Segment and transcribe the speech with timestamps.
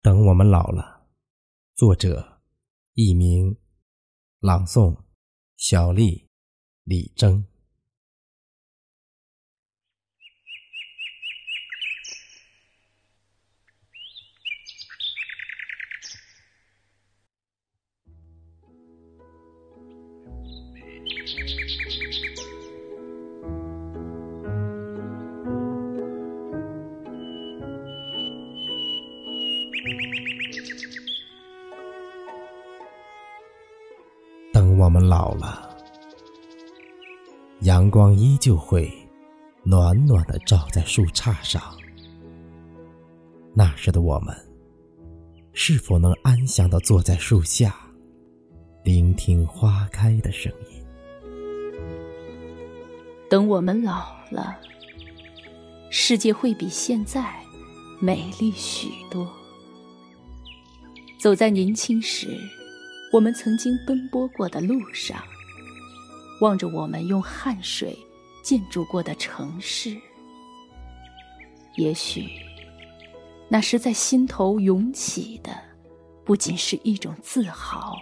[0.00, 1.08] 等我们老了，
[1.74, 2.40] 作者：
[2.94, 3.56] 佚名，
[4.38, 4.96] 朗诵：
[5.56, 6.28] 小丽、
[6.84, 7.44] 李征。
[34.88, 35.68] 我们老了，
[37.60, 38.90] 阳光依旧会
[39.62, 41.62] 暖暖的照在树杈上。
[43.52, 44.34] 那时的我们，
[45.52, 47.76] 是否能安详的坐在树下，
[48.82, 50.82] 聆听花开的声音？
[53.28, 54.58] 等我们老了，
[55.90, 57.38] 世界会比现在
[58.00, 59.30] 美丽许多。
[61.18, 62.40] 走在年轻时，
[63.10, 65.22] 我们曾经奔波过的路上，
[66.40, 67.96] 望着我们用汗水
[68.42, 69.96] 建筑过的城市，
[71.76, 72.28] 也许
[73.48, 75.50] 那时在心头涌起的，
[76.24, 77.96] 不仅是一种自豪，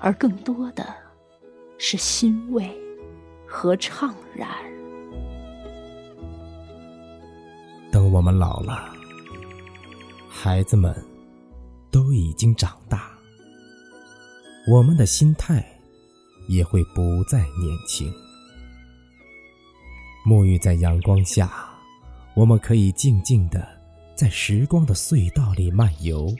[0.00, 0.84] 而更多的
[1.78, 2.68] 是欣慰
[3.46, 4.48] 和怅然。
[7.92, 8.92] 等我们老了，
[10.28, 10.92] 孩子们。
[11.92, 13.10] 都已经长大，
[14.64, 15.64] 我们的心态
[16.46, 18.12] 也会不再年轻。
[20.24, 21.52] 沐浴在阳光下，
[22.34, 23.66] 我们可以静静的
[24.14, 26.32] 在时光的隧道里漫游。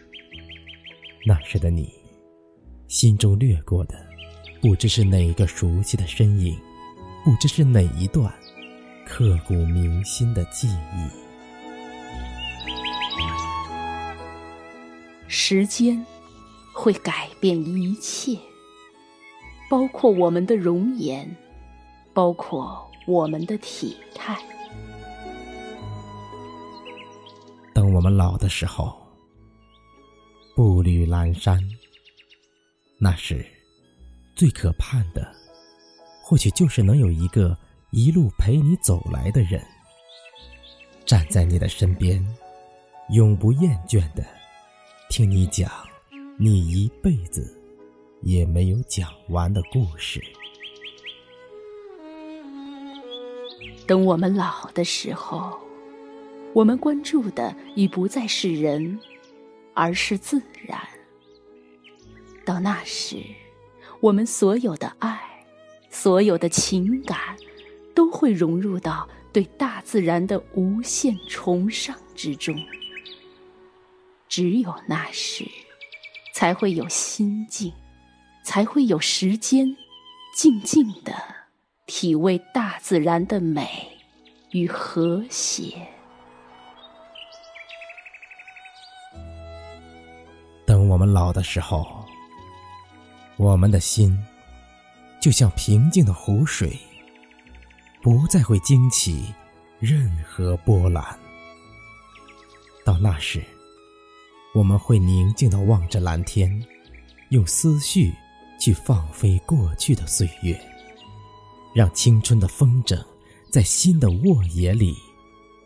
[1.26, 1.92] 那时的你，
[2.86, 4.06] 心中掠过的，
[4.60, 6.56] 不知是哪个熟悉的身影，
[7.24, 8.32] 不知是哪一段
[9.04, 11.10] 刻骨铭心的记忆。
[15.26, 16.04] 时间
[16.72, 18.38] 会改变一切，
[19.70, 21.36] 包括我们的容颜，
[22.12, 24.38] 包括我们的体态。
[27.74, 28.94] 等我们老的时候，
[30.54, 31.58] 步履阑珊，
[32.98, 33.44] 那时
[34.34, 35.34] 最可盼的，
[36.22, 37.56] 或许就是能有一个
[37.90, 39.62] 一路陪你走来的人，
[41.04, 42.22] 站在你的身边，
[43.10, 44.24] 永不厌倦的。
[45.08, 45.70] 听你讲，
[46.38, 47.56] 你一辈子
[48.22, 50.20] 也没有讲完的故事。
[53.86, 55.60] 等我们老的时候，
[56.52, 58.98] 我们关注的已不再是人，
[59.74, 60.80] 而是自然。
[62.44, 63.18] 到那时，
[64.00, 65.44] 我们所有的爱，
[65.90, 67.36] 所有的情感，
[67.94, 72.56] 都会融入到对大自然的无限崇尚之中。
[74.28, 75.44] 只有那时，
[76.42, 77.72] 才会有心境，
[78.42, 79.76] 才会有时间，
[80.34, 81.14] 静静的
[81.86, 83.96] 体味大自然的美
[84.50, 85.86] 与和谐。
[90.66, 92.04] 等我们老的时候，
[93.36, 94.18] 我们的心
[95.20, 96.76] 就像平静的湖水，
[98.02, 99.32] 不再会惊起
[99.78, 101.04] 任何波澜。
[102.84, 103.40] 到那时。
[104.54, 106.62] 我们会宁静的望着蓝天，
[107.30, 108.12] 用思绪
[108.60, 110.60] 去放飞过去的岁月，
[111.74, 113.02] 让青春的风筝
[113.50, 114.94] 在新的沃野里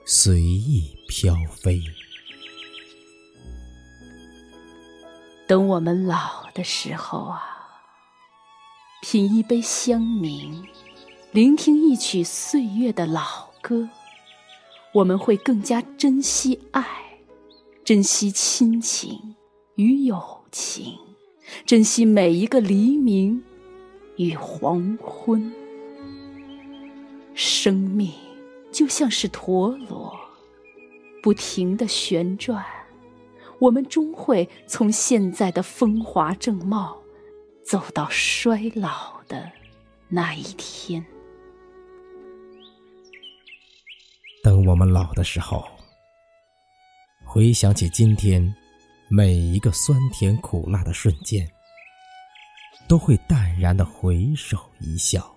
[0.05, 1.81] 随意飘飞。
[5.49, 7.43] 等我们老的时候啊，
[9.03, 10.65] 品一杯香茗，
[11.33, 13.89] 聆听一曲岁月的老歌，
[14.95, 17.06] 我们会更加珍惜爱。
[17.87, 19.37] 珍惜亲情
[19.77, 20.21] 与友
[20.51, 20.99] 情，
[21.65, 23.45] 珍惜每一个黎明
[24.17, 25.53] 与黄昏。
[27.33, 28.13] 生命
[28.73, 30.13] 就像是陀螺，
[31.23, 32.67] 不停的旋转，
[33.61, 36.99] 我们终会从现在的风华正茂，
[37.63, 39.49] 走到衰老的
[40.09, 41.07] 那一天。
[44.43, 45.65] 等我们老的时候。
[47.37, 48.55] 回想起今天
[49.09, 51.47] 每一个酸甜苦辣的瞬间，
[52.89, 55.37] 都会淡然的回首一笑。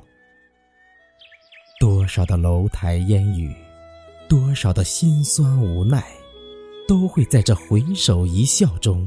[1.78, 3.54] 多少的楼台烟雨，
[4.30, 6.02] 多少的心酸无奈，
[6.88, 9.06] 都会在这回首一笑中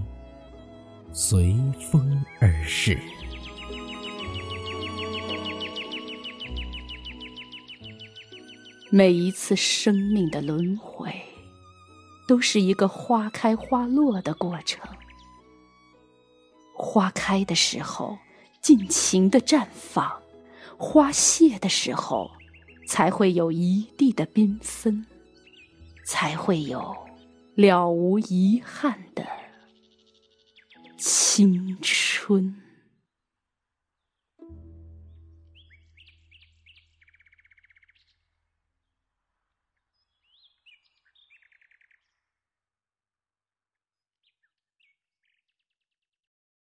[1.15, 1.57] 随
[1.91, 3.01] 风而逝。
[8.91, 10.92] 每一次生命的轮回。
[12.33, 14.81] 都是一个花开花落的过程。
[16.75, 18.17] 花开的时候，
[18.63, 20.23] 尽情的绽放；
[20.79, 22.31] 花谢的时候，
[22.89, 25.07] 才会有一地的缤纷，
[26.07, 26.97] 才会有
[27.55, 29.27] 了无遗憾的
[30.97, 32.62] 青春。